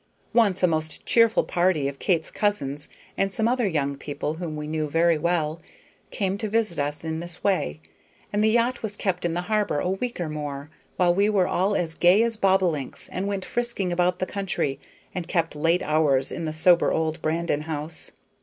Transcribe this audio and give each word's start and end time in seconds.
Once 0.33 0.63
a 0.63 0.67
most 0.67 1.05
cheerful 1.05 1.43
party 1.43 1.87
of 1.87 1.99
Kate's 1.99 2.31
cousins 2.31 2.87
and 3.19 3.31
some 3.31 3.47
other 3.47 3.67
young 3.67 3.95
people 3.95 4.33
whom 4.33 4.55
we 4.55 4.65
knew 4.65 4.89
very 4.89 5.15
well 5.19 5.61
came 6.09 6.39
to 6.39 6.49
visit 6.49 6.79
us 6.79 7.03
in 7.03 7.19
this 7.19 7.43
way, 7.43 7.79
and 8.33 8.43
the 8.43 8.49
yacht 8.49 8.81
was 8.81 8.97
kept 8.97 9.25
in 9.25 9.35
the 9.35 9.43
harbor 9.43 9.77
a 9.77 9.87
week 9.91 10.19
or 10.19 10.27
more, 10.27 10.71
while 10.97 11.13
we 11.13 11.29
were 11.29 11.47
all 11.47 11.75
as 11.75 11.93
gay 11.93 12.23
as 12.23 12.35
bobolinks 12.35 13.09
and 13.09 13.27
went 13.27 13.45
frisking 13.45 13.91
about 13.91 14.17
the 14.17 14.25
country, 14.25 14.79
and 15.13 15.27
kept 15.27 15.55
late 15.55 15.83
hours 15.83 16.31
in 16.31 16.45
the 16.45 16.51
sober 16.53 16.91
old 16.91 17.21
Brandon 17.21 17.61
house. 17.61 18.11